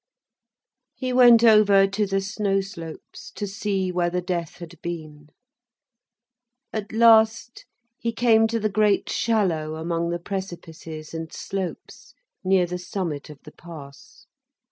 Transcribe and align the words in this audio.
He 0.95 1.13
went 1.13 1.43
over 1.43 1.85
the 1.85 2.21
snow 2.21 2.59
slopes, 2.61 3.29
to 3.35 3.45
see 3.45 3.91
where 3.91 4.09
the 4.09 4.19
death 4.19 4.55
had 4.57 4.81
been. 4.81 5.29
At 6.73 6.91
last 6.91 7.67
he 7.99 8.11
came 8.11 8.47
to 8.47 8.59
the 8.59 8.67
great 8.67 9.11
shallow 9.11 9.75
among 9.75 10.09
the 10.09 10.17
precipices 10.17 11.13
and 11.13 11.31
slopes, 11.31 12.15
near 12.43 12.65
the 12.65 12.79
summit 12.79 13.29
of 13.29 13.43
the 13.43 13.51
pass. 13.51 14.25